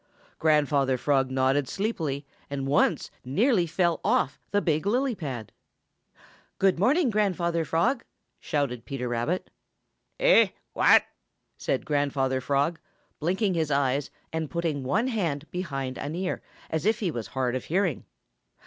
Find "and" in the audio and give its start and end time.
2.49-2.65, 14.33-14.49